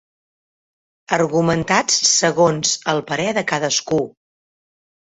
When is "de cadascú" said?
3.41-4.07